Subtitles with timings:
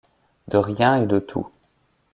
[0.47, 1.47] De rien et de tout.